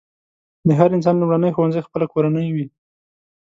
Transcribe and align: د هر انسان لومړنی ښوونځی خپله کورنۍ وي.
د 0.67 0.69
هر 0.79 0.89
انسان 0.95 1.15
لومړنی 1.17 1.55
ښوونځی 1.55 1.85
خپله 1.87 2.05
کورنۍ 2.13 2.47
وي. 2.55 2.65